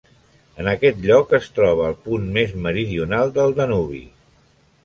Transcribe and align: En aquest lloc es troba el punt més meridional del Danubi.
En 0.63 0.69
aquest 0.71 1.03
lloc 1.09 1.35
es 1.39 1.51
troba 1.59 1.85
el 1.89 1.95
punt 2.07 2.25
més 2.39 2.57
meridional 2.65 3.35
del 3.37 3.55
Danubi. 3.63 4.05